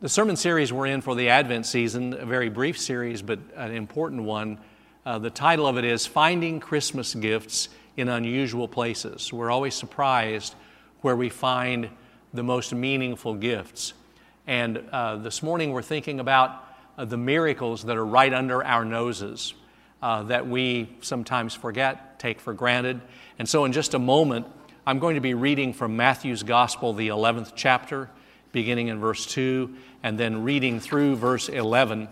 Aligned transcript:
The 0.00 0.08
sermon 0.08 0.36
series 0.36 0.72
we're 0.72 0.86
in 0.86 1.00
for 1.00 1.16
the 1.16 1.30
Advent 1.30 1.66
season, 1.66 2.14
a 2.14 2.24
very 2.24 2.50
brief 2.50 2.78
series, 2.78 3.20
but 3.20 3.40
an 3.56 3.74
important 3.74 4.22
one. 4.22 4.58
Uh, 5.04 5.18
the 5.18 5.28
title 5.28 5.66
of 5.66 5.76
it 5.76 5.84
is 5.84 6.06
Finding 6.06 6.60
Christmas 6.60 7.16
Gifts 7.16 7.68
in 7.96 8.08
Unusual 8.08 8.68
Places. 8.68 9.32
We're 9.32 9.50
always 9.50 9.74
surprised 9.74 10.54
where 11.00 11.16
we 11.16 11.28
find 11.28 11.90
the 12.32 12.44
most 12.44 12.72
meaningful 12.72 13.34
gifts. 13.34 13.92
And 14.46 14.84
uh, 14.92 15.16
this 15.16 15.42
morning 15.42 15.72
we're 15.72 15.82
thinking 15.82 16.20
about 16.20 16.64
uh, 16.96 17.04
the 17.04 17.16
miracles 17.16 17.82
that 17.86 17.96
are 17.96 18.06
right 18.06 18.32
under 18.32 18.64
our 18.64 18.84
noses 18.84 19.52
uh, 20.00 20.22
that 20.22 20.46
we 20.46 20.96
sometimes 21.00 21.54
forget, 21.54 22.20
take 22.20 22.38
for 22.38 22.54
granted. 22.54 23.00
And 23.36 23.48
so, 23.48 23.64
in 23.64 23.72
just 23.72 23.94
a 23.94 23.98
moment, 23.98 24.46
I'm 24.86 25.00
going 25.00 25.16
to 25.16 25.20
be 25.20 25.34
reading 25.34 25.72
from 25.72 25.96
Matthew's 25.96 26.44
Gospel, 26.44 26.92
the 26.92 27.08
11th 27.08 27.54
chapter, 27.56 28.08
beginning 28.52 28.88
in 28.88 29.00
verse 29.00 29.26
2, 29.26 29.74
and 30.02 30.18
then 30.18 30.42
reading 30.42 30.80
through 30.80 31.16
verse 31.16 31.48
11. 31.48 32.08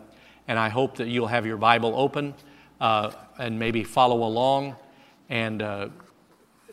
And 0.49 0.59
I 0.59 0.69
hope 0.69 0.97
that 0.97 1.09
you'll 1.09 1.27
have 1.27 1.47
your 1.47 1.57
Bible 1.57 1.95
open 1.97 2.35
uh, 2.81 3.11
and 3.39 3.59
maybe 3.59 3.85
follow 3.85 4.25
along. 4.25 4.77
And 5.29 5.63
uh, 5.63 5.89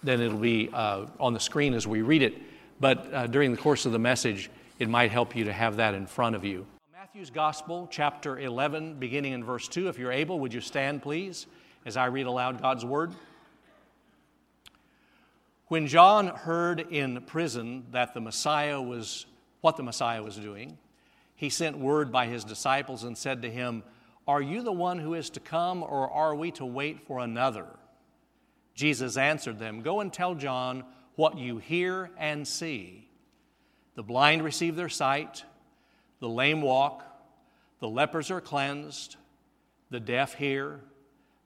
then 0.04 0.22
it'll 0.22 0.38
be 0.38 0.70
uh, 0.72 1.06
on 1.20 1.34
the 1.34 1.40
screen 1.40 1.74
as 1.74 1.88
we 1.88 2.02
read 2.02 2.22
it. 2.22 2.36
But 2.80 3.14
uh, 3.14 3.28
during 3.28 3.52
the 3.52 3.58
course 3.58 3.86
of 3.86 3.92
the 3.92 4.00
message, 4.00 4.50
it 4.80 4.90
might 4.90 5.12
help 5.12 5.36
you 5.36 5.46
to 5.46 5.54
have 5.54 5.78
that 5.78 5.94
in 5.94 6.06
front 6.06 6.36
of 6.36 6.44
you. 6.44 6.66
Matthew's 6.92 7.30
Gospel, 7.30 7.88
chapter 7.92 8.40
11, 8.40 8.96
beginning 8.96 9.34
in 9.34 9.44
verse 9.44 9.68
2. 9.68 9.88
If 9.88 9.98
you're 9.98 10.12
able, 10.12 10.40
would 10.40 10.54
you 10.54 10.62
stand, 10.62 11.02
please, 11.02 11.48
as 11.86 11.96
I 11.96 12.08
read 12.08 12.26
aloud 12.26 12.62
God's 12.62 12.84
Word? 12.84 13.14
When 15.68 15.88
John 15.88 16.28
heard 16.28 16.80
in 16.92 17.22
prison 17.22 17.86
that 17.92 18.14
the 18.14 18.22
Messiah 18.22 18.82
was 18.82 19.26
what 19.64 19.78
the 19.78 19.84
Messiah 19.84 20.22
was 20.22 20.36
doing, 20.36 20.78
he 21.36 21.50
sent 21.50 21.78
word 21.78 22.12
by 22.12 22.26
his 22.28 22.44
disciples 22.44 23.06
and 23.06 23.18
said 23.18 23.42
to 23.42 23.50
him, 23.50 23.82
Are 24.28 24.42
you 24.42 24.62
the 24.62 24.74
one 24.74 25.00
who 25.00 25.14
is 25.14 25.30
to 25.32 25.40
come, 25.40 25.84
or 25.84 26.12
are 26.12 26.36
we 26.36 26.52
to 26.52 26.66
wait 26.66 27.08
for 27.08 27.20
another? 27.20 27.68
Jesus 28.76 29.16
answered 29.16 29.60
them, 29.60 29.82
Go 29.82 30.02
and 30.02 30.12
tell 30.12 30.36
John 30.36 30.84
what 31.16 31.38
you 31.38 31.60
hear 31.60 32.12
and 32.18 32.46
see. 32.46 33.08
The 33.96 34.04
blind 34.04 34.44
receive 34.44 34.76
their 34.76 34.90
sight, 34.90 35.46
the 36.20 36.28
lame 36.28 36.62
walk, 36.62 37.06
the 37.80 37.88
lepers 37.88 38.32
are 38.32 38.42
cleansed, 38.42 39.16
the 39.90 40.02
deaf 40.02 40.34
hear, 40.34 40.82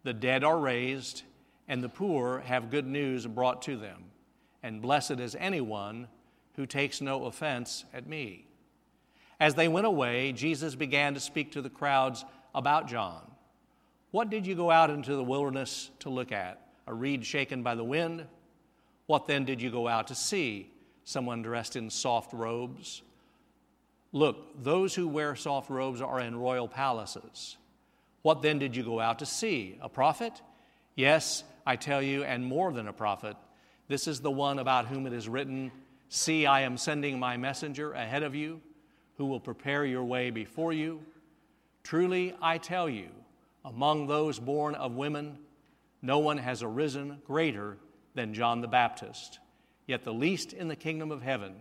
the 0.02 0.14
dead 0.14 0.44
are 0.44 0.58
raised, 0.58 1.22
and 1.68 1.84
the 1.84 1.90
poor 1.90 2.40
have 2.40 2.72
good 2.72 2.88
news 2.88 3.28
brought 3.28 3.62
to 3.64 3.78
them. 3.78 4.06
And 4.64 4.82
blessed 4.82 5.20
is 5.20 5.36
anyone 5.40 6.08
who 6.58 6.66
takes 6.66 7.00
no 7.00 7.26
offense 7.26 7.86
at 7.94 8.08
me. 8.08 8.46
As 9.40 9.56
they 9.56 9.68
went 9.68 9.86
away, 9.86 10.34
Jesus 10.34 10.76
began 10.76 11.14
to 11.14 11.20
speak 11.20 11.54
to 11.54 11.62
the 11.62 11.70
crowds 11.70 12.26
about 12.54 12.88
John. 12.90 13.22
What 14.12 14.30
did 14.30 14.48
you 14.48 14.56
go 14.56 14.72
out 14.72 14.90
into 14.90 15.16
the 15.16 15.24
wilderness 15.24 15.92
to 16.00 16.10
look 16.10 16.32
at? 16.32 16.60
A 16.88 16.94
reed 16.94 17.26
shaken 17.26 17.62
by 17.62 17.76
the 17.76 17.84
wind? 17.84 18.26
What 19.06 19.28
then 19.28 19.46
did 19.46 19.62
you 19.62 19.70
go 19.70 19.88
out 19.88 20.08
to 20.08 20.16
see? 20.16 20.72
Someone 21.04 21.44
dressed 21.44 21.76
in 21.76 21.90
soft 21.92 22.34
robes? 22.34 23.04
Look, 24.12 24.64
those 24.64 24.96
who 24.96 25.08
wear 25.08 25.36
soft 25.36 25.70
robes 25.70 26.02
are 26.02 26.20
in 26.20 26.36
royal 26.36 26.68
palaces. 26.68 27.58
What 28.24 28.42
then 28.42 28.58
did 28.58 28.76
you 28.76 28.84
go 28.84 29.00
out 29.00 29.20
to 29.20 29.26
see? 29.28 29.78
A 29.82 29.90
prophet? 29.90 30.42
Yes, 30.96 31.44
I 31.68 31.76
tell 31.76 32.02
you, 32.02 32.24
and 32.24 32.44
more 32.44 32.72
than 32.72 32.88
a 32.88 32.94
prophet. 32.94 33.38
This 33.88 34.08
is 34.08 34.22
the 34.22 34.32
one 34.32 34.58
about 34.58 34.88
whom 34.88 35.06
it 35.06 35.14
is 35.14 35.30
written 35.30 35.72
See, 36.10 36.46
I 36.46 36.62
am 36.62 36.78
sending 36.78 37.20
my 37.20 37.38
messenger 37.38 37.94
ahead 37.94 38.24
of 38.24 38.36
you 38.36 38.62
who 39.18 39.26
will 39.26 39.40
prepare 39.40 39.86
your 39.86 40.04
way 40.04 40.30
before 40.30 40.72
you. 40.72 41.02
Truly, 41.84 42.34
I 42.42 42.58
tell 42.58 42.88
you, 42.88 43.10
among 43.66 44.08
those 44.08 44.40
born 44.40 44.76
of 44.76 44.96
women, 44.96 45.38
no 46.02 46.20
one 46.20 46.38
has 46.38 46.64
arisen 46.64 47.22
greater 47.26 47.78
than 48.14 48.34
John 48.34 48.62
the 48.62 48.68
Baptist, 48.68 49.40
yet 49.86 50.04
the 50.04 50.14
least 50.14 50.54
in 50.54 50.68
the 50.68 50.76
kingdom 50.76 51.12
of 51.12 51.22
heaven 51.22 51.56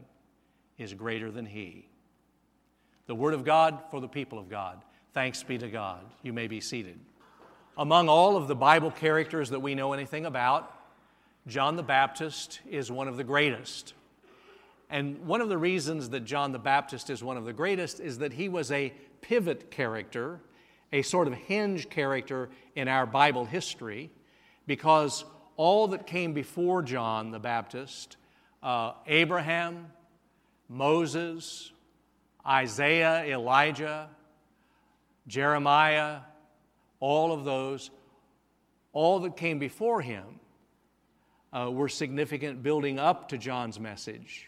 is 0.79 0.95
greater 0.95 1.31
than 1.31 1.47
he. 1.47 1.89
The 3.07 3.15
word 3.15 3.35
of 3.35 3.45
God 3.45 3.79
for 3.91 4.01
the 4.01 4.09
people 4.09 4.39
of 4.39 4.49
God. 4.49 4.83
Thanks 5.13 5.43
be 5.43 5.59
to 5.59 5.69
God. 5.69 6.05
You 6.23 6.33
may 6.33 6.47
be 6.47 6.61
seated. 6.61 6.99
Among 7.79 8.09
all 8.09 8.37
of 8.37 8.49
the 8.49 8.55
Bible 8.55 8.91
characters 8.91 9.51
that 9.51 9.61
we 9.61 9.75
know 9.75 9.93
anything 9.93 10.27
about, 10.27 10.73
John 11.47 11.77
the 11.77 11.83
Baptist 11.83 12.61
is 12.69 12.91
one 12.91 13.09
of 13.09 13.17
the 13.17 13.25
greatest. 13.25 13.95
And 14.89 15.27
one 15.27 15.41
of 15.41 15.49
the 15.49 15.59
reasons 15.59 16.11
that 16.11 16.25
John 16.25 16.53
the 16.53 16.59
Baptist 16.59 17.11
is 17.11 17.23
one 17.23 17.37
of 17.37 17.45
the 17.45 17.53
greatest 17.53 17.99
is 17.99 18.19
that 18.19 18.33
he 18.33 18.49
was 18.49 18.71
a 18.71 18.93
pivot 19.21 19.71
character, 19.71 20.41
a 20.93 21.03
sort 21.03 21.27
of 21.27 21.35
hinge 21.35 21.91
character 21.91 22.51
in 22.77 22.87
our 22.87 23.07
Bible 23.07 23.45
history, 23.45 24.11
because 24.67 25.25
all 25.57 25.89
that 25.89 26.07
came 26.07 26.33
before 26.33 26.83
John 26.83 27.31
the 27.31 27.39
Baptist, 27.39 28.17
uh, 28.63 28.93
Abraham, 29.07 29.89
Moses, 30.69 31.73
Isaiah, 32.47 33.25
Elijah, 33.25 34.09
Jeremiah, 35.27 36.21
all 37.01 37.33
of 37.33 37.45
those, 37.45 37.91
all 38.93 39.21
that 39.21 39.37
came 39.37 39.59
before 39.59 40.01
him 40.01 40.41
uh, 41.53 41.71
were 41.71 41.89
significant 41.89 42.63
building 42.63 42.99
up 42.99 43.29
to 43.31 43.39
John's 43.39 43.81
message. 43.81 44.47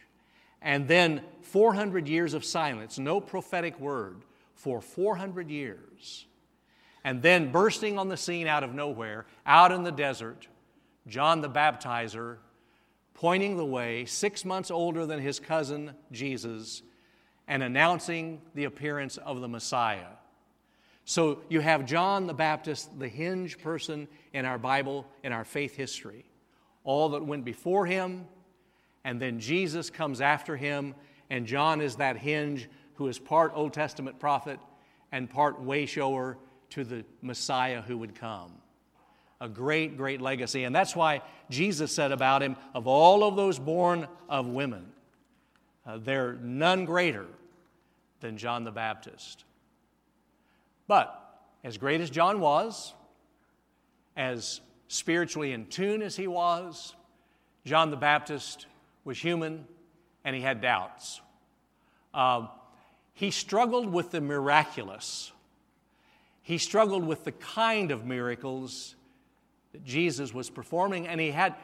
And 0.60 0.88
then 0.88 1.22
400 1.42 2.08
years 2.08 2.34
of 2.34 2.44
silence, 2.44 2.98
no 2.98 3.20
prophetic 3.20 3.78
word 3.78 4.22
for 4.54 4.80
400 4.80 5.50
years. 5.50 6.26
And 7.04 7.22
then 7.22 7.52
bursting 7.52 7.98
on 7.98 8.08
the 8.08 8.16
scene 8.16 8.46
out 8.46 8.64
of 8.64 8.74
nowhere, 8.74 9.26
out 9.46 9.72
in 9.72 9.84
the 9.84 9.92
desert, 9.92 10.48
John 11.06 11.40
the 11.40 11.48
Baptizer 11.48 12.38
pointing 13.18 13.56
the 13.56 13.64
way, 13.64 14.04
six 14.04 14.44
months 14.44 14.70
older 14.70 15.04
than 15.04 15.18
his 15.20 15.40
cousin 15.40 15.92
Jesus, 16.12 16.82
and 17.48 17.64
announcing 17.64 18.40
the 18.54 18.62
appearance 18.62 19.16
of 19.16 19.40
the 19.40 19.48
Messiah. 19.48 20.06
So 21.04 21.40
you 21.48 21.58
have 21.58 21.84
John 21.84 22.28
the 22.28 22.34
Baptist, 22.34 22.96
the 22.96 23.08
hinge 23.08 23.58
person 23.58 24.06
in 24.32 24.44
our 24.44 24.56
Bible, 24.56 25.04
in 25.24 25.32
our 25.32 25.44
faith 25.44 25.74
history. 25.74 26.26
All 26.84 27.08
that 27.08 27.26
went 27.26 27.44
before 27.44 27.86
him, 27.86 28.24
and 29.08 29.18
then 29.18 29.40
Jesus 29.40 29.88
comes 29.88 30.20
after 30.20 30.54
him, 30.54 30.94
and 31.30 31.46
John 31.46 31.80
is 31.80 31.96
that 31.96 32.18
hinge 32.18 32.68
who 32.96 33.08
is 33.08 33.18
part 33.18 33.52
Old 33.54 33.72
Testament 33.72 34.18
prophet 34.18 34.60
and 35.10 35.30
part 35.30 35.64
wayshower 35.64 36.36
to 36.70 36.84
the 36.84 37.06
Messiah 37.22 37.80
who 37.80 37.96
would 37.96 38.14
come. 38.14 38.52
A 39.40 39.48
great, 39.48 39.96
great 39.96 40.20
legacy. 40.20 40.64
And 40.64 40.76
that's 40.76 40.94
why 40.94 41.22
Jesus 41.48 41.90
said 41.90 42.12
about 42.12 42.42
him, 42.42 42.54
of 42.74 42.86
all 42.86 43.24
of 43.24 43.34
those 43.34 43.58
born 43.58 44.06
of 44.28 44.46
women, 44.46 44.92
uh, 45.86 45.96
they're 45.96 46.34
none 46.34 46.84
greater 46.84 47.24
than 48.20 48.36
John 48.36 48.62
the 48.62 48.72
Baptist. 48.72 49.44
But 50.86 51.40
as 51.64 51.78
great 51.78 52.02
as 52.02 52.10
John 52.10 52.40
was, 52.40 52.92
as 54.18 54.60
spiritually 54.88 55.52
in 55.52 55.64
tune 55.64 56.02
as 56.02 56.14
he 56.14 56.26
was, 56.26 56.94
John 57.64 57.90
the 57.90 57.96
Baptist 57.96 58.66
was 59.04 59.18
human 59.18 59.66
and 60.24 60.34
he 60.34 60.42
had 60.42 60.60
doubts. 60.60 61.20
Uh, 62.12 62.48
he 63.14 63.30
struggled 63.30 63.92
with 63.92 64.10
the 64.10 64.20
miraculous. 64.20 65.32
He 66.42 66.58
struggled 66.58 67.04
with 67.04 67.24
the 67.24 67.32
kind 67.32 67.90
of 67.90 68.04
miracles 68.04 68.94
that 69.72 69.84
Jesus 69.84 70.32
was 70.32 70.50
performing, 70.50 71.06
and 71.06 71.20
he 71.20 71.30
had, 71.30 71.54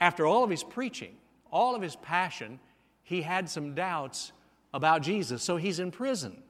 after 0.00 0.26
all 0.26 0.44
of 0.44 0.50
his 0.50 0.62
preaching, 0.62 1.14
all 1.50 1.74
of 1.74 1.82
his 1.82 1.96
passion, 1.96 2.58
he 3.02 3.22
had 3.22 3.48
some 3.48 3.74
doubts 3.74 4.32
about 4.74 5.02
Jesus. 5.02 5.42
So 5.42 5.56
he's 5.56 5.78
in 5.78 5.90
prison. 5.90 6.42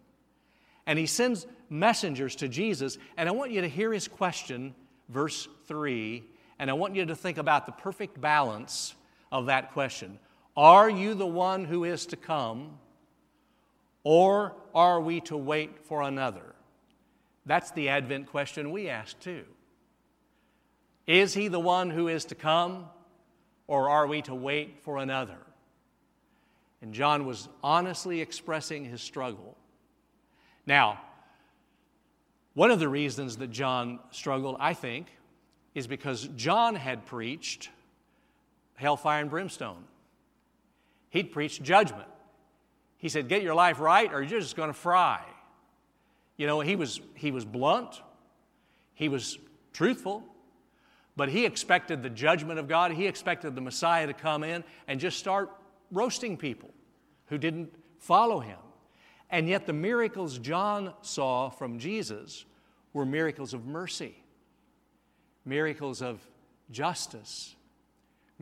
And 0.87 0.99
he 0.99 1.07
sends 1.07 1.47
messengers 1.69 2.37
to 2.37 2.49
Jesus, 2.49 2.99
and 3.17 3.29
I 3.29 3.33
want 3.33 3.53
you 3.53 3.61
to 3.61 3.69
hear 3.69 3.93
his 3.93 4.09
question, 4.09 4.75
verse 5.09 5.49
3, 5.67 6.25
and 6.59 6.71
I 6.71 6.73
want 6.73 6.95
you 6.95 7.07
to 7.07 7.15
think 7.15 7.39
about 7.39 7.67
the 7.67 7.73
perfect 7.73 8.21
balance 8.21 8.95
of 9.33 9.47
that 9.47 9.73
question 9.73 10.21
Are 10.57 10.89
you 10.89 11.15
the 11.15 11.27
one 11.27 11.65
who 11.65 11.83
is 11.83 12.07
to 12.07 12.17
come, 12.17 12.79
or 14.05 14.55
are 14.75 15.01
we 15.01 15.21
to 15.23 15.37
wait 15.37 15.85
for 15.85 16.03
another? 16.03 16.55
That's 17.45 17.73
the 17.73 17.89
Advent 17.89 18.27
question 18.29 18.71
we 18.71 18.89
ask 18.89 19.19
too. 19.19 19.45
Is 21.09 21.35
he 21.35 21.49
the 21.49 21.59
one 21.59 21.91
who 21.91 22.07
is 22.07 22.27
to 22.27 22.37
come, 22.37 22.87
or 23.67 23.89
are 23.89 24.07
we 24.07 24.23
to 24.23 24.35
wait 24.35 24.79
for 24.83 24.99
another? 24.99 25.39
And 26.81 26.95
John 26.95 27.27
was 27.27 27.49
honestly 27.63 28.21
expressing 28.21 28.85
his 28.85 29.01
struggle. 29.01 29.57
Now, 30.67 31.01
one 32.55 32.71
of 32.71 32.79
the 32.79 32.89
reasons 32.89 33.39
that 33.39 33.51
John 33.51 33.99
struggled, 34.11 34.57
I 34.61 34.75
think, 34.75 35.07
is 35.75 35.87
because 35.87 36.29
John 36.37 36.75
had 36.75 37.07
preached 37.07 37.71
hellfire 38.75 39.21
and 39.21 39.31
brimstone. 39.31 39.85
He'd 41.11 41.33
preached 41.33 41.63
judgment. 41.63 42.09
He 42.97 43.09
said, 43.09 43.29
Get 43.29 43.43
your 43.43 43.55
life 43.55 43.81
right, 43.81 44.13
or 44.13 44.23
you're 44.23 44.41
just 44.41 44.57
going 44.57 44.71
to 44.71 44.75
fry. 44.75 45.23
You 46.37 46.47
know, 46.47 46.61
he 46.61 46.77
was, 46.77 47.01
he 47.15 47.31
was 47.31 47.45
blunt, 47.45 48.01
he 48.95 49.09
was 49.09 49.39
truthful, 49.73 50.25
but 51.17 51.29
he 51.29 51.45
expected 51.45 52.03
the 52.03 52.11
judgment 52.11 52.59
of 52.59 52.69
God. 52.69 52.93
He 52.93 53.07
expected 53.07 53.55
the 53.55 53.61
Messiah 53.61 54.07
to 54.07 54.15
come 54.15 54.43
in 54.45 54.65
and 54.89 54.99
just 54.99 55.19
start 55.19 55.51
roasting 55.91 56.37
people 56.37 56.71
who 57.27 57.39
didn't 57.39 57.75
follow 57.99 58.41
him. 58.41 58.59
And 59.31 59.49
yet, 59.49 59.67
the 59.67 59.73
miracles 59.73 60.39
John 60.39 60.95
saw 61.03 61.51
from 61.51 61.79
Jesus 61.79 62.45
were 62.93 63.07
miracles 63.07 63.55
of 63.55 63.67
mercy, 63.67 64.15
miracles 65.45 66.03
of 66.03 66.27
justice, 66.71 67.57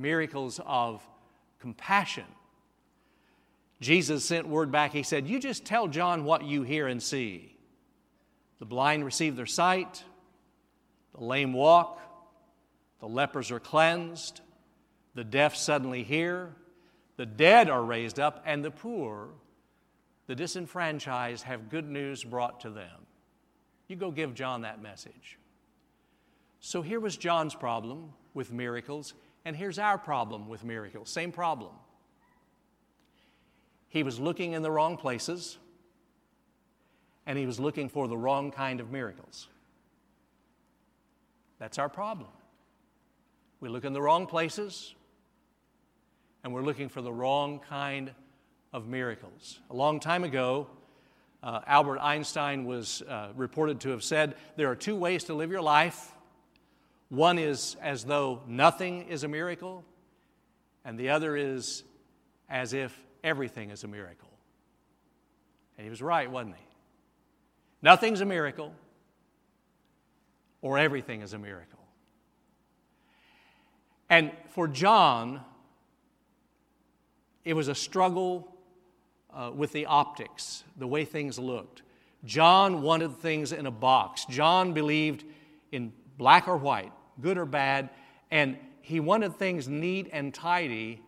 miracles 0.00 0.60
of 0.64 1.06
compassion. 1.60 2.24
Jesus 3.80 4.24
sent 4.24 4.46
word 4.46 4.70
back. 4.70 4.92
He 4.92 5.02
said, 5.02 5.26
You 5.26 5.38
just 5.38 5.64
tell 5.64 5.88
John 5.88 6.24
what 6.24 6.44
you 6.44 6.62
hear 6.62 6.86
and 6.86 7.02
see. 7.02 7.56
The 8.58 8.66
blind 8.66 9.04
receive 9.04 9.36
their 9.36 9.46
sight, 9.46 10.04
the 11.16 11.24
lame 11.24 11.52
walk, 11.52 12.00
the 13.00 13.08
lepers 13.08 13.50
are 13.50 13.60
cleansed, 13.60 14.42
the 15.14 15.24
deaf 15.24 15.56
suddenly 15.56 16.02
hear, 16.02 16.54
the 17.16 17.24
dead 17.24 17.70
are 17.70 17.82
raised 17.82 18.20
up, 18.20 18.42
and 18.44 18.64
the 18.64 18.70
poor 18.70 19.30
the 20.30 20.36
disenfranchised 20.36 21.42
have 21.42 21.68
good 21.68 21.90
news 21.90 22.22
brought 22.22 22.60
to 22.60 22.70
them. 22.70 23.04
You 23.88 23.96
go 23.96 24.12
give 24.12 24.32
John 24.32 24.60
that 24.60 24.80
message. 24.80 25.38
So 26.60 26.82
here 26.82 27.00
was 27.00 27.16
John's 27.16 27.56
problem 27.56 28.12
with 28.32 28.52
miracles, 28.52 29.14
and 29.44 29.56
here's 29.56 29.78
our 29.78 29.98
problem 29.98 30.48
with 30.48 30.64
miracles. 30.64 31.10
Same 31.10 31.32
problem. 31.32 31.72
He 33.88 34.02
was 34.02 34.20
looking 34.20 34.52
in 34.52 34.62
the 34.62 34.70
wrong 34.70 34.96
places, 34.96 35.58
and 37.26 37.38
he 37.38 37.46
was 37.46 37.58
looking 37.58 37.88
for 37.88 38.06
the 38.06 38.16
wrong 38.16 38.50
kind 38.50 38.80
of 38.80 38.90
miracles. 38.90 39.48
That's 41.58 41.78
our 41.78 41.88
problem. 41.88 42.30
We 43.60 43.68
look 43.68 43.84
in 43.84 43.92
the 43.92 44.00
wrong 44.00 44.26
places, 44.26 44.94
and 46.42 46.54
we're 46.54 46.62
looking 46.62 46.88
for 46.88 47.02
the 47.02 47.12
wrong 47.12 47.60
kind 47.68 48.12
of 48.72 48.86
miracles. 48.86 49.60
A 49.70 49.74
long 49.74 50.00
time 50.00 50.24
ago, 50.24 50.68
uh, 51.42 51.60
Albert 51.66 51.98
Einstein 52.00 52.64
was 52.64 53.02
uh, 53.02 53.30
reported 53.34 53.80
to 53.80 53.90
have 53.90 54.04
said 54.04 54.36
there 54.56 54.70
are 54.70 54.76
two 54.76 54.94
ways 54.94 55.24
to 55.24 55.34
live 55.34 55.50
your 55.50 55.62
life. 55.62 56.14
One 57.10 57.38
is 57.38 57.76
as 57.82 58.04
though 58.04 58.40
nothing 58.46 59.08
is 59.08 59.24
a 59.24 59.28
miracle, 59.28 59.84
and 60.84 60.98
the 60.98 61.10
other 61.10 61.36
is 61.36 61.82
as 62.48 62.72
if 62.72 62.98
everything 63.22 63.70
is 63.70 63.84
a 63.84 63.88
miracle. 63.88 64.30
And 65.76 65.84
he 65.84 65.90
was 65.90 66.00
right, 66.00 66.30
wasn't 66.30 66.56
he? 66.56 66.66
Nothing's 67.82 68.20
a 68.20 68.24
miracle, 68.24 68.72
or 70.62 70.78
everything 70.78 71.22
is 71.22 71.32
a 71.32 71.38
miracle. 71.38 71.78
And 74.08 74.32
for 74.48 74.68
John, 74.68 75.40
it 77.44 77.54
was 77.54 77.68
a 77.68 77.74
struggle 77.74 78.56
uh, 79.32 79.50
with 79.54 79.72
the 79.72 79.86
optics, 79.86 80.64
the 80.76 80.86
way 80.86 81.04
things 81.04 81.38
looked. 81.38 81.82
John 82.24 82.82
wanted 82.82 83.16
things 83.16 83.52
in 83.52 83.66
a 83.66 83.70
box. 83.70 84.26
John 84.26 84.74
believed 84.74 85.24
in 85.72 85.92
black 86.18 86.48
or 86.48 86.56
white, 86.56 86.92
good 87.20 87.38
or 87.38 87.46
bad, 87.46 87.90
and 88.30 88.56
he 88.80 89.00
wanted 89.00 89.36
things 89.36 89.68
neat 89.68 90.08
and 90.12 90.32
tidy. 90.32 91.02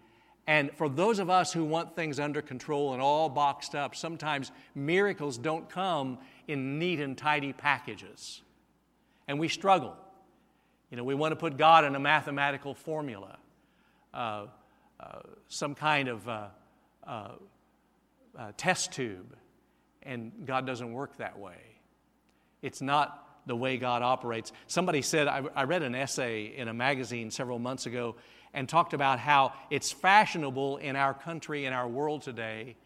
And 0.47 0.70
for 0.76 0.88
those 0.88 1.19
of 1.19 1.31
us 1.31 1.53
who 1.53 1.64
want 1.64 1.94
things 1.94 2.19
under 2.19 2.43
control 2.43 2.93
and 2.93 3.03
all 3.03 3.29
boxed 3.29 3.75
up, 3.75 3.94
sometimes 3.94 4.53
miracles 4.75 5.38
don't 5.38 5.69
come 5.69 6.19
in 6.49 6.79
neat 6.79 7.00
and 7.00 7.17
tidy 7.17 7.53
packages. 7.53 8.43
And 9.29 9.38
we 9.38 9.49
struggle. 9.49 9.97
You 10.91 10.97
know, 10.97 11.05
we 11.05 11.14
want 11.14 11.32
to 11.32 11.37
put 11.37 11.56
God 11.56 11.85
in 11.85 11.94
a 11.94 12.00
mathematical 12.00 12.75
formula, 12.75 13.38
uh, 14.12 14.47
uh, 15.00 15.20
some 15.49 15.75
kind 15.75 16.08
of 16.08 16.29
uh, 16.29 16.47
uh 17.06 17.29
uh, 18.38 18.53
test 18.56 18.93
tube, 18.93 19.37
and 20.03 20.32
God 20.44 20.67
doesn't 20.67 20.93
work 20.93 21.17
that 21.19 21.38
way. 21.38 21.58
It's 22.62 22.81
not 22.81 23.31
the 23.47 23.56
way 23.56 23.77
God 23.77 24.03
operates. 24.03 24.53
Somebody 24.67 25.03
said, 25.03 25.29
I, 25.29 25.43
I 25.55 25.65
read 25.65 25.83
an 25.83 25.94
essay 25.94 26.55
in 26.56 26.69
a 26.69 26.75
magazine 26.75 27.31
several 27.31 27.59
months 27.59 27.87
ago 27.87 28.17
and 28.55 28.69
talked 28.69 28.93
about 28.94 29.19
how 29.19 29.53
it's 29.71 29.91
fashionable 29.91 30.77
in 30.79 30.97
our 30.97 31.15
country, 31.15 31.65
in 31.65 31.73
our 31.73 31.89
world 31.89 32.23
today, 32.23 32.77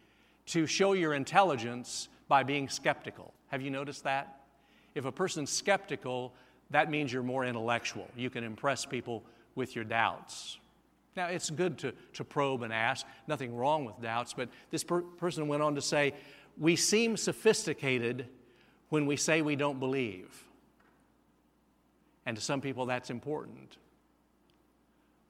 to 0.47 0.65
show 0.65 0.93
your 0.93 1.13
intelligence 1.13 2.07
by 2.27 2.43
being 2.43 2.69
skeptical. 2.69 3.33
Have 3.47 3.61
you 3.61 3.69
noticed 3.69 4.03
that? 4.05 4.41
If 4.95 5.05
a 5.05 5.11
person's 5.11 5.51
skeptical, 5.51 6.33
that 6.71 6.89
means 6.89 7.11
you're 7.11 7.23
more 7.23 7.45
intellectual. 7.45 8.07
You 8.15 8.29
can 8.29 8.43
impress 8.43 8.85
people 8.85 9.23
with 9.55 9.75
your 9.75 9.85
doubts. 9.85 10.57
Now, 11.15 11.27
it's 11.27 11.49
good 11.49 11.79
to, 11.79 11.93
to 12.13 12.23
probe 12.23 12.63
and 12.63 12.71
ask, 12.71 13.05
nothing 13.27 13.55
wrong 13.55 13.85
with 13.85 13.99
doubts, 14.01 14.33
but 14.33 14.49
this 14.69 14.83
per- 14.83 15.01
person 15.01 15.47
went 15.47 15.63
on 15.63 15.75
to 15.75 15.81
say, 15.81 16.13
We 16.57 16.75
seem 16.75 17.17
sophisticated 17.17 18.27
when 18.89 19.05
we 19.05 19.17
say 19.17 19.41
we 19.41 19.55
don't 19.55 19.79
believe. 19.79 20.46
And 22.27 22.35
to 22.35 22.43
some 22.43 22.59
people, 22.59 22.85
that's 22.85 23.09
important. 23.09 23.77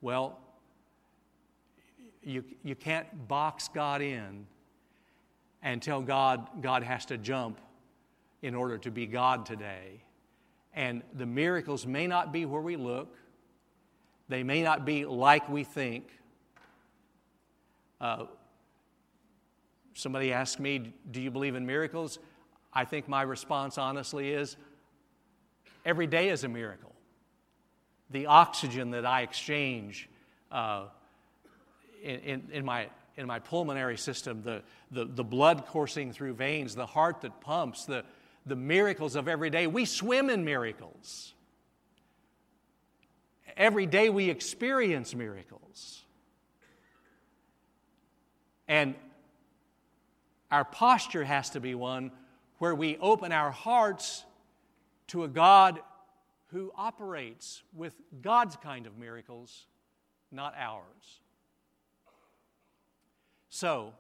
Well, 0.01 0.39
you, 2.23 2.44
you 2.63 2.73
can't 2.73 3.27
box 3.27 3.69
God 3.71 4.01
in 4.01 4.47
and 5.61 5.79
tell 5.79 6.01
God 6.01 6.49
God 6.59 6.81
has 6.81 7.05
to 7.05 7.19
jump 7.19 7.61
in 8.41 8.55
order 8.55 8.79
to 8.79 8.89
be 8.89 9.05
God 9.05 9.45
today. 9.45 10.01
And 10.73 11.03
the 11.13 11.27
miracles 11.27 11.85
may 11.85 12.07
not 12.07 12.33
be 12.33 12.45
where 12.45 12.63
we 12.63 12.75
look, 12.75 13.15
they 14.27 14.41
may 14.41 14.63
not 14.63 14.83
be 14.83 15.05
like 15.05 15.47
we 15.47 15.63
think. 15.63 16.09
Uh, 18.01 18.25
somebody 19.93 20.33
asked 20.33 20.59
me, 20.59 20.93
Do 21.11 21.21
you 21.21 21.29
believe 21.29 21.53
in 21.53 21.63
miracles? 21.63 22.17
I 22.73 22.85
think 22.85 23.07
my 23.07 23.21
response, 23.21 23.77
honestly, 23.77 24.31
is 24.31 24.57
every 25.88 26.06
day 26.06 26.30
is 26.30 26.44
a 26.44 26.50
miracle. 26.50 26.94
The 28.12 28.25
oxygen 28.25 28.92
that 28.92 29.06
I 29.06 29.22
exchange 29.22 30.10
uh, 30.51 30.88
in, 32.04 32.19
in, 32.19 32.44
in, 32.51 32.66
my, 32.66 32.89
in 33.16 33.25
my 33.25 33.39
pulmonary 33.39 33.98
system, 33.98 34.44
the, 34.44 34.62
the, 34.92 35.06
the 35.06 35.24
blood 35.24 35.66
coursing 35.66 36.12
through 36.12 36.34
veins, 36.34 36.75
the 36.75 36.86
heart 36.86 37.22
that 37.22 37.39
pumps, 37.39 37.86
the, 37.86 38.04
the 38.45 38.56
miracles 38.56 39.15
of 39.15 39.29
every 39.29 39.50
day. 39.50 39.65
We 39.65 39.86
swim 39.86 40.29
in 40.29 40.44
miracles. 40.44 41.34
Every 43.56 43.86
day 43.86 44.10
we 44.10 44.29
experience 44.29 45.15
miracles. 45.15 46.03
And 48.67 48.94
our 50.51 50.65
posture 50.65 51.24
has 51.24 51.51
to 51.51 51.62
be 51.62 51.75
one 51.75 52.12
where 52.58 52.75
we 52.75 52.98
open 52.98 53.32
our 53.32 53.51
hearts 53.51 54.25
to 55.07 55.23
a 55.23 55.27
God 55.27 55.79
who 56.47 56.71
operates 56.75 57.63
with 57.75 57.93
God's 58.21 58.55
kind 58.55 58.87
of 58.87 58.97
miracles, 58.97 59.65
not 60.31 60.53
ours. 60.57 61.21
So, 63.49 63.93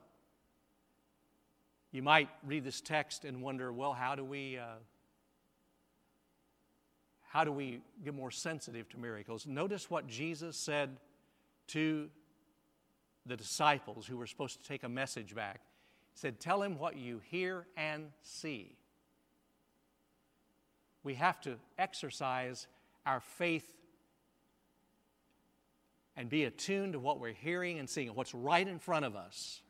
you 1.91 2.01
might 2.01 2.29
read 2.45 2.63
this 2.63 2.81
text 2.81 3.25
and 3.25 3.41
wonder 3.41 3.71
well, 3.71 3.93
how 3.93 4.15
do 4.15 4.23
we. 4.23 4.57
Uh, 4.57 4.75
how 7.29 7.43
do 7.43 7.51
we 7.51 7.81
get 8.03 8.13
more 8.13 8.31
sensitive 8.31 8.87
to 8.89 8.97
miracles? 8.97 9.45
Notice 9.45 9.91
what 9.91 10.07
Jesus 10.07 10.55
said 10.55 10.97
to 11.67 12.09
the 13.25 13.35
disciples 13.35 14.07
who 14.07 14.17
were 14.17 14.27
supposed 14.27 14.61
to 14.61 14.67
take 14.67 14.83
a 14.83 14.89
message 14.89 15.35
back. 15.35 15.59
He 16.13 16.19
said, 16.19 16.39
Tell 16.39 16.61
him 16.61 16.79
what 16.79 16.95
you 16.95 17.21
hear 17.29 17.67
and 17.75 18.07
see. 18.23 18.77
We 21.07 21.13
have 21.13 21.39
to 21.43 21.55
exercise 21.79 22.67
our 23.05 23.21
faith 23.21 23.65
and 26.17 26.29
be 26.29 26.43
attuned 26.43 26.91
to 26.91 26.99
what 26.99 27.21
we're 27.21 27.31
hearing 27.31 27.79
and 27.79 27.89
seeing, 27.89 28.09
what's 28.09 28.35
right 28.35 28.67
in 28.67 28.77
front 28.77 29.05
of 29.05 29.15
us. 29.15 29.61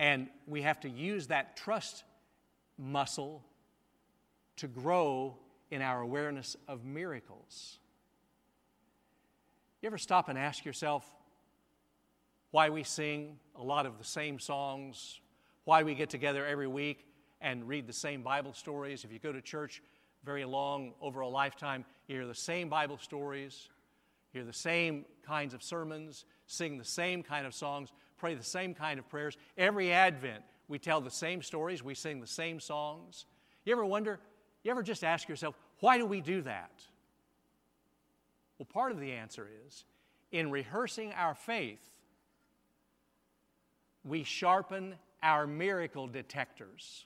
And 0.00 0.26
we 0.48 0.62
have 0.62 0.80
to 0.80 0.88
use 0.88 1.28
that 1.28 1.56
trust 1.56 2.02
muscle 2.76 3.44
to 4.56 4.66
grow 4.66 5.36
in 5.70 5.80
our 5.80 6.00
awareness 6.00 6.56
of 6.66 6.84
miracles. 6.84 7.78
You 9.80 9.86
ever 9.86 9.98
stop 9.98 10.28
and 10.28 10.36
ask 10.36 10.64
yourself 10.64 11.08
why 12.50 12.70
we 12.70 12.82
sing 12.82 13.38
a 13.54 13.62
lot 13.62 13.86
of 13.86 13.98
the 13.98 14.04
same 14.04 14.40
songs, 14.40 15.20
why 15.62 15.84
we 15.84 15.94
get 15.94 16.10
together 16.10 16.44
every 16.44 16.66
week 16.66 17.06
and 17.40 17.66
read 17.68 17.86
the 17.86 17.92
same 17.92 18.22
Bible 18.22 18.52
stories? 18.52 19.04
If 19.04 19.12
you 19.12 19.18
go 19.18 19.32
to 19.32 19.40
church 19.40 19.82
very 20.24 20.44
long 20.44 20.92
over 21.00 21.20
a 21.20 21.28
lifetime, 21.28 21.84
you 22.08 22.16
hear 22.16 22.26
the 22.26 22.34
same 22.34 22.68
Bible 22.68 22.98
stories, 22.98 23.68
hear 24.32 24.44
the 24.44 24.52
same 24.52 25.04
kinds 25.24 25.54
of 25.54 25.62
sermons, 25.62 26.24
sing 26.46 26.78
the 26.78 26.84
same 26.84 27.22
kind 27.22 27.46
of 27.46 27.54
songs. 27.54 27.90
pray 28.18 28.34
the 28.34 28.42
same 28.42 28.74
kind 28.74 28.98
of 28.98 29.08
prayers. 29.08 29.36
Every 29.58 29.92
Advent, 29.92 30.42
we 30.68 30.78
tell 30.78 31.00
the 31.00 31.10
same 31.10 31.42
stories, 31.42 31.82
we 31.82 31.94
sing 31.94 32.20
the 32.20 32.26
same 32.26 32.60
songs. 32.60 33.26
You 33.64 33.72
ever 33.72 33.84
wonder, 33.84 34.18
you 34.62 34.70
ever 34.70 34.82
just 34.82 35.04
ask 35.04 35.28
yourself, 35.28 35.54
why 35.80 35.98
do 35.98 36.06
we 36.06 36.20
do 36.20 36.42
that? 36.42 36.72
Well, 38.58 38.66
part 38.72 38.92
of 38.92 38.98
the 38.98 39.12
answer 39.12 39.48
is 39.66 39.84
in 40.32 40.50
rehearsing 40.50 41.12
our 41.12 41.34
faith, 41.34 41.84
we 44.04 44.24
sharpen 44.24 44.94
our 45.22 45.46
miracle 45.46 46.06
detectors. 46.06 47.04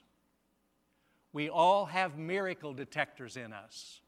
We 1.33 1.49
all 1.49 1.85
have 1.85 2.17
miracle 2.17 2.73
detectors 2.73 3.37
in 3.37 3.53
us. 3.53 4.01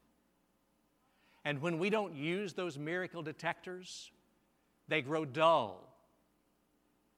And 1.44 1.60
when 1.60 1.78
we 1.78 1.90
don't 1.90 2.14
use 2.14 2.54
those 2.54 2.78
miracle 2.78 3.22
detectors, 3.22 4.10
they 4.88 5.02
grow 5.02 5.24
dull 5.24 5.94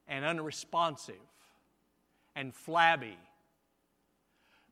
and 0.08 0.24
unresponsive 0.24 1.14
and 2.34 2.54
flabby. 2.54 3.16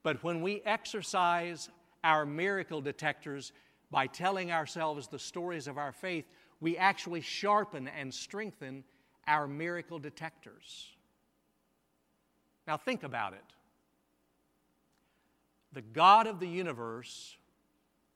But 0.03 0.23
when 0.23 0.43
we 0.43 0.61
exercise 0.65 1.71
our 2.03 2.27
miracle 2.27 2.81
detectors 2.81 3.53
by 3.91 4.07
telling 4.07 4.53
ourselves 4.53 5.09
the 5.09 5.19
stories 5.19 5.67
of 5.67 5.79
our 5.79 5.93
faith, 5.93 6.27
we 6.61 6.77
actually 6.77 7.21
sharpen 7.21 7.89
and 7.89 8.13
strengthen 8.13 8.85
our 9.27 9.47
miracle 9.47 9.99
detectors. 9.99 10.91
Now, 12.67 12.77
think 12.77 13.03
about 13.03 13.33
it. 13.33 13.54
The 15.75 15.83
God 15.83 16.29
of 16.29 16.39
the 16.39 16.47
universe 16.47 17.37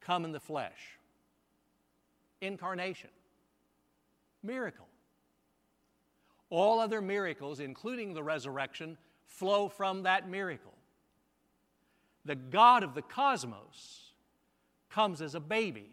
come 0.00 0.24
in 0.24 0.32
the 0.32 0.40
flesh. 0.40 0.98
Incarnation. 2.40 3.10
Miracle. 4.44 4.86
All 6.50 6.78
other 6.78 7.02
miracles, 7.02 7.58
including 7.58 8.14
the 8.14 8.22
resurrection, 8.22 8.96
flow 9.26 9.68
from 9.68 10.04
that 10.04 10.30
miracle. 10.30 10.72
The 12.24 12.36
God 12.36 12.84
of 12.84 12.94
the 12.94 13.02
cosmos 13.02 14.12
comes 14.88 15.20
as 15.20 15.34
a 15.34 15.40
baby. 15.40 15.90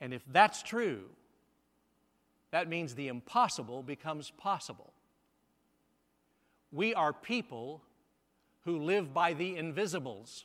And 0.00 0.14
if 0.14 0.22
that's 0.32 0.62
true, 0.62 1.04
that 2.50 2.68
means 2.68 2.94
the 2.94 3.08
impossible 3.08 3.82
becomes 3.82 4.30
possible. 4.30 4.92
We 6.72 6.94
are 6.94 7.12
people 7.12 7.82
who 8.64 8.78
live 8.78 9.14
by 9.14 9.32
the 9.32 9.56
invisibles. 9.56 10.44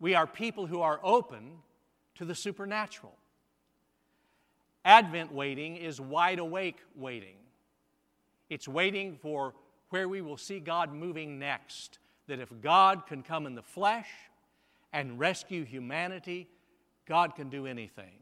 We 0.00 0.14
are 0.14 0.26
people 0.26 0.66
who 0.66 0.80
are 0.80 1.00
open 1.02 1.58
to 2.14 2.24
the 2.24 2.34
supernatural. 2.34 3.14
Advent 4.84 5.32
waiting 5.32 5.76
is 5.76 6.00
wide 6.00 6.38
awake 6.38 6.78
waiting. 6.96 7.36
It's 8.48 8.66
waiting 8.66 9.18
for 9.20 9.54
where 9.90 10.08
we 10.08 10.22
will 10.22 10.36
see 10.36 10.60
God 10.60 10.92
moving 10.92 11.38
next. 11.38 11.98
That 12.26 12.40
if 12.40 12.48
God 12.62 13.06
can 13.06 13.22
come 13.22 13.46
in 13.46 13.54
the 13.54 13.62
flesh 13.62 14.08
and 14.92 15.18
rescue 15.18 15.64
humanity, 15.64 16.48
God 17.06 17.34
can 17.34 17.50
do 17.50 17.66
anything. 17.66 18.12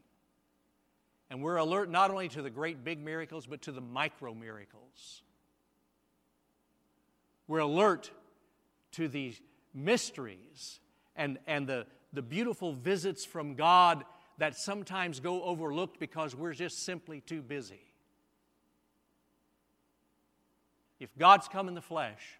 And 1.29 1.41
we're 1.41 1.57
alert 1.57 1.89
not 1.89 2.09
only 2.11 2.29
to 2.29 2.41
the 2.41 2.49
great 2.49 2.83
big 2.83 3.03
miracles, 3.03 3.45
but 3.45 3.61
to 3.63 3.71
the 3.71 3.81
micro 3.81 4.33
miracles. 4.33 5.21
We're 7.47 7.59
alert 7.59 8.11
to 8.93 9.07
the 9.07 9.33
mysteries 9.73 10.79
and, 11.15 11.37
and 11.47 11.67
the, 11.67 11.85
the 12.13 12.21
beautiful 12.21 12.73
visits 12.73 13.25
from 13.25 13.55
God 13.55 14.03
that 14.37 14.55
sometimes 14.55 15.19
go 15.19 15.43
overlooked 15.43 15.99
because 15.99 16.35
we're 16.35 16.53
just 16.53 16.83
simply 16.83 17.21
too 17.21 17.41
busy. 17.41 17.81
If 20.99 21.15
God's 21.17 21.47
come 21.47 21.67
in 21.67 21.75
the 21.75 21.81
flesh, 21.81 22.39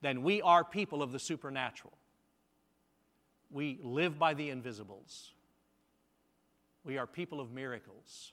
then 0.00 0.22
we 0.22 0.42
are 0.42 0.64
people 0.64 1.02
of 1.02 1.12
the 1.12 1.18
supernatural. 1.18 1.92
We 3.50 3.78
live 3.82 4.18
by 4.18 4.34
the 4.34 4.50
invisibles. 4.50 5.32
We 6.84 6.98
are 6.98 7.06
people 7.06 7.40
of 7.40 7.52
miracles. 7.52 8.32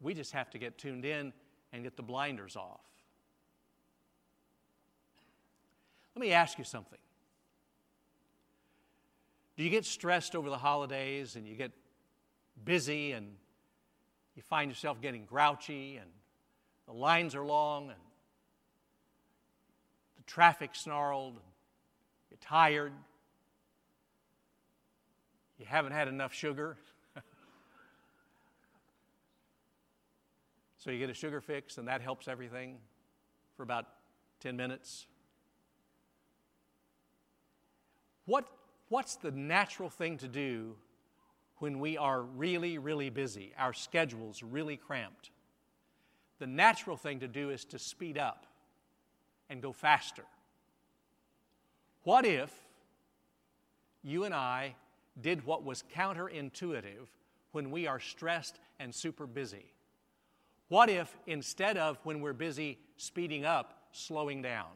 We 0.00 0.14
just 0.14 0.32
have 0.32 0.50
to 0.50 0.58
get 0.58 0.78
tuned 0.78 1.04
in 1.04 1.32
and 1.72 1.84
get 1.84 1.96
the 1.96 2.02
blinders 2.02 2.56
off. 2.56 2.80
Let 6.18 6.26
me 6.26 6.32
ask 6.32 6.58
you 6.58 6.64
something. 6.64 6.98
Do 9.56 9.62
you 9.62 9.70
get 9.70 9.84
stressed 9.84 10.34
over 10.34 10.50
the 10.50 10.58
holidays 10.58 11.36
and 11.36 11.46
you 11.46 11.54
get 11.54 11.70
busy 12.64 13.12
and 13.12 13.36
you 14.34 14.42
find 14.42 14.68
yourself 14.68 15.00
getting 15.00 15.26
grouchy 15.26 15.96
and 15.96 16.10
the 16.86 16.92
lines 16.92 17.36
are 17.36 17.44
long 17.44 17.90
and 17.90 18.00
the 20.16 20.24
traffic 20.24 20.74
snarled, 20.74 21.34
and 21.34 21.44
you're 22.30 22.38
tired, 22.40 22.94
you 25.56 25.66
haven't 25.66 25.92
had 25.92 26.08
enough 26.08 26.34
sugar? 26.34 26.76
so 30.78 30.90
you 30.90 30.98
get 30.98 31.10
a 31.10 31.14
sugar 31.14 31.40
fix 31.40 31.78
and 31.78 31.86
that 31.86 32.00
helps 32.00 32.26
everything 32.26 32.78
for 33.56 33.62
about 33.62 33.86
10 34.40 34.56
minutes. 34.56 35.06
What 38.28 38.46
what's 38.90 39.16
the 39.16 39.30
natural 39.30 39.88
thing 39.88 40.18
to 40.18 40.28
do 40.28 40.76
when 41.60 41.80
we 41.80 41.96
are 41.96 42.20
really, 42.20 42.76
really 42.76 43.08
busy, 43.08 43.54
our 43.58 43.72
schedule's 43.72 44.42
really 44.42 44.76
cramped? 44.76 45.30
The 46.38 46.46
natural 46.46 46.98
thing 46.98 47.20
to 47.20 47.26
do 47.26 47.48
is 47.48 47.64
to 47.64 47.78
speed 47.78 48.18
up 48.18 48.44
and 49.48 49.62
go 49.62 49.72
faster. 49.72 50.24
What 52.02 52.26
if 52.26 52.52
you 54.02 54.24
and 54.24 54.34
I 54.34 54.74
did 55.18 55.46
what 55.46 55.64
was 55.64 55.82
counterintuitive 55.96 57.08
when 57.52 57.70
we 57.70 57.86
are 57.86 57.98
stressed 57.98 58.60
and 58.78 58.94
super 58.94 59.26
busy? 59.26 59.72
What 60.68 60.90
if 60.90 61.16
instead 61.26 61.78
of 61.78 61.98
when 62.02 62.20
we're 62.20 62.34
busy 62.34 62.78
speeding 62.98 63.46
up, 63.46 63.88
slowing 63.92 64.42
down? 64.42 64.68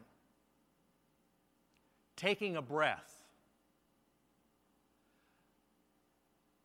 Taking 2.15 2.55
a 2.55 2.61
breath 2.61 3.12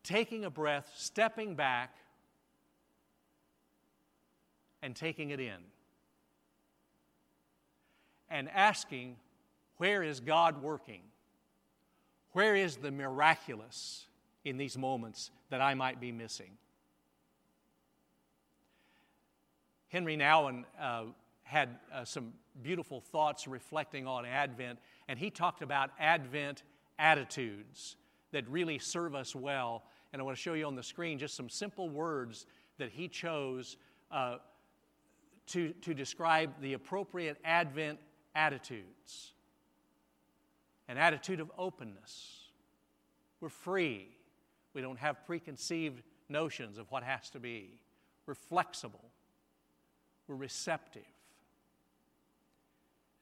taking 0.09 0.43
a 0.43 0.49
breath, 0.49 0.91
stepping 0.95 1.53
back, 1.53 1.95
and 4.81 4.95
taking 4.95 5.29
it 5.29 5.39
in. 5.39 5.57
And 8.27 8.49
asking, 8.49 9.17
where 9.77 10.01
is 10.01 10.19
God 10.19 10.63
working? 10.63 11.01
Where 12.31 12.55
is 12.55 12.77
the 12.77 12.91
miraculous 12.91 14.07
in 14.43 14.57
these 14.57 14.77
moments 14.77 15.29
that 15.51 15.61
I 15.61 15.75
might 15.75 15.99
be 15.99 16.11
missing? 16.11 16.57
Henry 19.89 20.17
Nouwen 20.17 20.63
uh, 20.81 21.03
had 21.43 21.69
uh, 21.93 22.03
some 22.03 22.33
beautiful 22.63 22.99
thoughts 22.99 23.47
reflecting 23.47 24.07
on 24.07 24.25
Advent, 24.25 24.79
and 25.07 25.19
he 25.19 25.29
talked 25.29 25.61
about 25.61 25.91
Advent 25.99 26.63
attitudes 26.97 27.95
that 28.31 28.47
really 28.49 28.79
serve 28.79 29.13
us 29.13 29.35
well 29.35 29.83
and 30.11 30.21
I 30.21 30.25
want 30.25 30.35
to 30.35 30.41
show 30.41 30.53
you 30.53 30.65
on 30.65 30.75
the 30.75 30.83
screen 30.83 31.19
just 31.19 31.35
some 31.35 31.49
simple 31.49 31.89
words 31.89 32.45
that 32.77 32.89
he 32.89 33.07
chose 33.07 33.77
uh, 34.11 34.37
to, 35.47 35.73
to 35.81 35.93
describe 35.93 36.51
the 36.61 36.73
appropriate 36.73 37.37
Advent 37.43 37.99
attitudes 38.35 39.33
an 40.89 40.97
attitude 40.97 41.39
of 41.39 41.51
openness. 41.57 42.49
We're 43.39 43.49
free, 43.49 44.07
we 44.73 44.81
don't 44.81 44.99
have 44.99 45.25
preconceived 45.25 46.01
notions 46.27 46.77
of 46.77 46.91
what 46.91 47.03
has 47.03 47.29
to 47.29 47.39
be. 47.39 47.79
We're 48.25 48.33
flexible, 48.33 49.05
we're 50.27 50.35
receptive. 50.35 51.03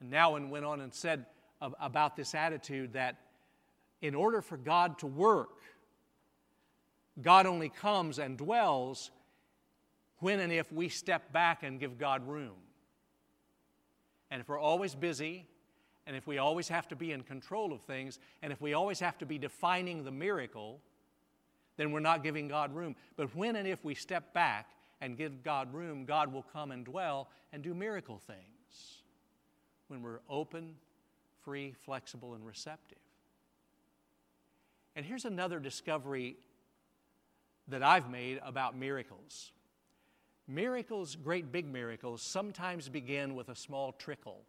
And 0.00 0.12
Nouwen 0.12 0.48
went 0.48 0.64
on 0.64 0.80
and 0.80 0.92
said 0.92 1.26
about 1.60 2.16
this 2.16 2.34
attitude 2.34 2.94
that 2.94 3.16
in 4.00 4.14
order 4.14 4.40
for 4.40 4.56
God 4.56 4.98
to 5.00 5.06
work, 5.06 5.60
God 7.20 7.46
only 7.46 7.68
comes 7.68 8.18
and 8.18 8.36
dwells 8.36 9.10
when 10.18 10.40
and 10.40 10.52
if 10.52 10.72
we 10.72 10.88
step 10.88 11.32
back 11.32 11.62
and 11.62 11.78
give 11.78 11.98
God 11.98 12.26
room. 12.26 12.56
And 14.30 14.40
if 14.40 14.48
we're 14.48 14.58
always 14.58 14.94
busy, 14.94 15.46
and 16.06 16.16
if 16.16 16.26
we 16.26 16.38
always 16.38 16.68
have 16.68 16.88
to 16.88 16.96
be 16.96 17.12
in 17.12 17.22
control 17.22 17.72
of 17.72 17.82
things, 17.82 18.18
and 18.42 18.52
if 18.52 18.60
we 18.60 18.74
always 18.74 19.00
have 19.00 19.18
to 19.18 19.26
be 19.26 19.38
defining 19.38 20.04
the 20.04 20.10
miracle, 20.10 20.80
then 21.76 21.92
we're 21.92 22.00
not 22.00 22.22
giving 22.22 22.48
God 22.48 22.74
room. 22.74 22.96
But 23.16 23.34
when 23.34 23.56
and 23.56 23.66
if 23.66 23.84
we 23.84 23.94
step 23.94 24.32
back 24.32 24.70
and 25.00 25.16
give 25.16 25.42
God 25.42 25.72
room, 25.72 26.04
God 26.04 26.32
will 26.32 26.44
come 26.52 26.70
and 26.70 26.84
dwell 26.84 27.28
and 27.52 27.62
do 27.62 27.74
miracle 27.74 28.18
things 28.26 29.02
when 29.88 30.02
we're 30.02 30.20
open, 30.28 30.74
free, 31.44 31.74
flexible, 31.84 32.34
and 32.34 32.44
receptive. 32.44 32.98
And 34.96 35.06
here's 35.06 35.24
another 35.24 35.60
discovery 35.60 36.36
that 37.68 37.82
I've 37.82 38.10
made 38.10 38.40
about 38.44 38.76
miracles. 38.76 39.52
Miracles, 40.46 41.16
great 41.16 41.52
big 41.52 41.66
miracles, 41.66 42.22
sometimes 42.22 42.88
begin 42.88 43.34
with 43.34 43.50
a 43.50 43.54
small 43.54 43.92
trickle 43.92 44.42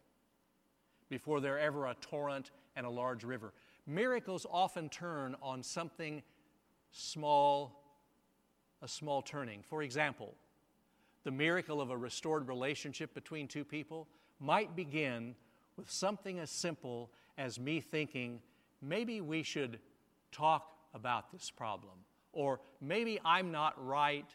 before 1.10 1.40
they're 1.40 1.58
ever 1.58 1.86
a 1.86 1.94
torrent 2.00 2.50
and 2.76 2.86
a 2.86 2.90
large 2.90 3.24
river. 3.24 3.52
Miracles 3.86 4.46
often 4.50 4.88
turn 4.88 5.36
on 5.42 5.62
something 5.62 6.22
small, 6.92 7.82
a 8.80 8.88
small 8.88 9.20
turning. 9.20 9.62
For 9.62 9.82
example, 9.82 10.34
the 11.24 11.30
miracle 11.30 11.80
of 11.80 11.90
a 11.90 11.96
restored 11.96 12.48
relationship 12.48 13.12
between 13.12 13.46
two 13.46 13.64
people 13.64 14.08
might 14.38 14.74
begin 14.74 15.34
with 15.76 15.90
something 15.90 16.38
as 16.38 16.50
simple 16.50 17.10
as 17.36 17.58
me 17.58 17.80
thinking, 17.80 18.40
maybe 18.80 19.20
we 19.20 19.42
should 19.42 19.78
talk 20.32 20.72
about 20.94 21.30
this 21.32 21.50
problem. 21.50 21.92
Or 22.32 22.60
maybe 22.80 23.18
I'm 23.24 23.50
not 23.50 23.74
right. 23.84 24.26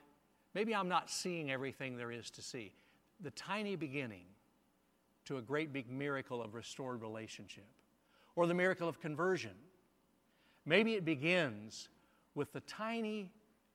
Maybe 0.53 0.75
I'm 0.75 0.89
not 0.89 1.09
seeing 1.09 1.51
everything 1.51 1.97
there 1.97 2.11
is 2.11 2.29
to 2.31 2.41
see. 2.41 2.73
The 3.21 3.31
tiny 3.31 3.75
beginning 3.75 4.25
to 5.25 5.37
a 5.37 5.41
great 5.41 5.73
big 5.73 5.89
miracle 5.89 6.41
of 6.41 6.53
restored 6.53 7.01
relationship. 7.01 7.65
Or 8.35 8.47
the 8.47 8.53
miracle 8.53 8.87
of 8.87 8.99
conversion. 8.99 9.53
Maybe 10.65 10.95
it 10.95 11.05
begins 11.05 11.89
with 12.33 12.51
the 12.53 12.59
tiny 12.61 13.29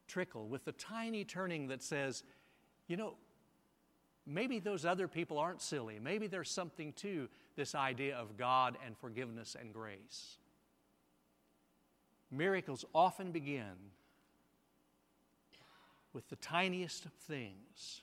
trickle, 0.06 0.48
with 0.48 0.64
the 0.64 0.72
tiny 0.72 1.24
turning 1.24 1.68
that 1.68 1.82
says, 1.82 2.24
you 2.88 2.96
know, 2.96 3.14
maybe 4.26 4.58
those 4.58 4.84
other 4.84 5.08
people 5.08 5.38
aren't 5.38 5.62
silly. 5.62 5.98
Maybe 5.98 6.26
there's 6.26 6.50
something 6.50 6.92
to 6.94 7.28
this 7.56 7.74
idea 7.74 8.16
of 8.16 8.36
God 8.36 8.76
and 8.84 8.96
forgiveness 8.96 9.56
and 9.58 9.72
grace. 9.72 10.36
Miracles 12.30 12.84
often 12.94 13.32
begin 13.32 13.74
with 16.12 16.28
the 16.28 16.36
tiniest 16.36 17.04
of 17.04 17.12
things, 17.12 18.02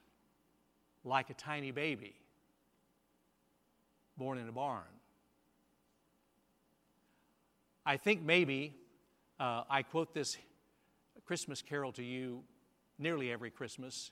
like 1.03 1.29
a 1.29 1.33
tiny 1.33 1.71
baby 1.71 2.15
born 4.17 4.37
in 4.37 4.49
a 4.49 4.51
barn. 4.51 4.83
I 7.85 7.97
think 7.97 8.21
maybe 8.21 8.73
uh, 9.39 9.63
I 9.69 9.83
quote 9.83 10.13
this 10.13 10.37
Christmas 11.25 11.61
carol 11.61 11.91
to 11.93 12.03
you 12.03 12.43
nearly 12.99 13.31
every 13.31 13.51
Christmas, 13.51 14.11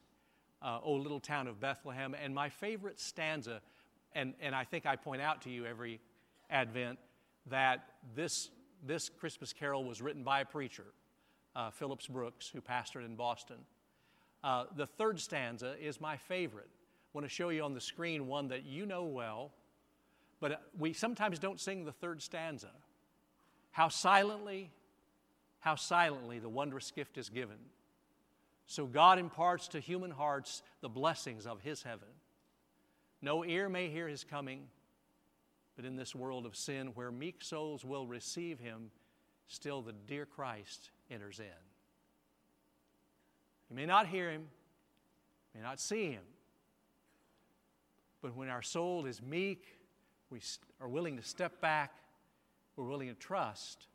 uh, 0.62 0.80
O 0.84 0.94
Little 0.94 1.20
Town 1.20 1.48
of 1.48 1.60
Bethlehem. 1.60 2.16
And 2.22 2.34
my 2.34 2.50
favorite 2.50 3.00
stanza, 3.00 3.62
and, 4.14 4.34
and 4.40 4.54
I 4.56 4.64
think 4.64 4.86
I 4.86 4.96
point 4.96 5.22
out 5.22 5.42
to 5.42 5.50
you 5.50 5.66
every 5.66 6.00
Advent, 6.50 7.00
that 7.48 7.86
this, 8.16 8.50
this 8.86 9.10
Christmas 9.10 9.52
carol 9.52 9.84
was 9.84 10.02
written 10.02 10.24
by 10.24 10.42
a 10.42 10.46
preacher, 10.46 10.86
uh, 11.56 11.72
Phillips 11.72 12.08
Brooks, 12.08 12.48
who 12.48 12.62
pastored 12.62 13.06
in 13.06 13.16
Boston. 13.16 13.58
Uh, 14.46 14.66
the 14.76 14.86
third 14.86 15.20
stanza 15.20 15.74
is 15.82 16.00
my 16.00 16.16
favorite. 16.16 16.70
I 16.70 17.10
want 17.14 17.26
to 17.26 17.34
show 17.34 17.50
you 17.50 17.64
on 17.64 17.74
the 17.74 17.82
screen 17.82 18.28
one 18.28 18.50
that 18.50 18.64
you 18.64 18.86
know 18.86 19.04
well, 19.06 19.52
but 20.40 20.52
uh, 20.52 20.56
we 20.78 20.94
sometimes 20.94 21.40
don't 21.40 21.60
sing 21.60 21.84
the 21.84 21.92
third 21.92 22.22
stanza. 22.22 22.70
How 23.72 23.90
silently, 23.90 24.70
how 25.62 25.74
silently 25.74 26.38
the 26.38 26.48
wondrous 26.48 26.92
gift 26.92 27.18
is 27.18 27.28
given. 27.28 27.58
So 28.68 28.86
God 28.86 29.18
imparts 29.18 29.68
to 29.70 29.80
human 29.80 30.12
hearts 30.12 30.62
the 30.82 30.90
blessings 30.90 31.48
of 31.48 31.62
His 31.62 31.82
heaven. 31.82 32.08
No 33.24 33.44
ear 33.44 33.68
may 33.68 33.90
hear 33.90 34.08
His 34.08 34.24
coming, 34.24 34.68
but 35.76 35.86
in 35.86 35.96
this 35.96 36.14
world 36.14 36.46
of 36.46 36.56
sin 36.56 36.92
where 36.94 37.12
meek 37.12 37.44
souls 37.44 37.84
will 37.84 38.06
receive 38.06 38.60
Him, 38.60 38.92
still 39.48 39.82
the 39.82 39.94
dear 40.08 40.28
Christ 40.28 40.92
enters 41.10 41.40
in. 41.40 41.65
You 43.70 43.76
may 43.76 43.86
not 43.86 44.08
hear 44.08 44.30
Him, 44.30 44.48
may 45.54 45.62
not 45.62 45.80
see 45.80 46.12
Him, 46.12 46.24
but 48.22 48.36
when 48.36 48.50
our 48.50 48.62
soul 48.62 49.06
is 49.06 49.22
meek, 49.22 49.66
we 50.30 50.40
are 50.82 50.88
willing 50.88 51.18
to 51.18 51.24
step 51.24 51.62
back, 51.62 51.94
we're 52.76 52.86
willing 52.86 53.08
to 53.08 53.16
trust, 53.16 53.88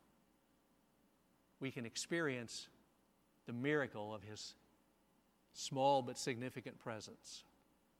we 1.59 1.71
can 1.71 1.85
experience 1.85 2.67
the 3.45 3.53
miracle 3.53 4.13
of 4.13 4.23
His 4.23 4.55
small 5.53 6.01
but 6.01 6.17
significant 6.17 6.79
presence. 6.79 7.43